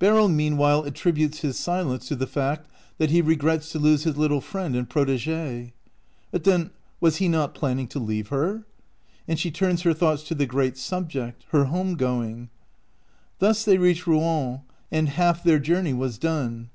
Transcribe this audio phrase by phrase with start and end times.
[0.00, 4.40] Beryl meanwhile attributes his silence to the fact that he regrets to lose his little
[4.40, 5.70] friend and protegee.
[6.32, 6.70] But then
[7.00, 8.64] was he not planning to leave her?
[9.28, 12.50] and she turns her thoughts to the great subject— her home going.
[13.38, 16.70] Thus they reached Rouen, and halt their journey was done.